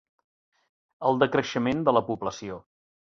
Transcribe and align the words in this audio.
El 1.09 1.21
decreixement 1.25 1.85
de 1.91 1.93
la 1.99 2.03
població. 2.09 2.59